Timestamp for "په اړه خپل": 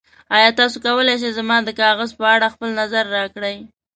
2.19-2.69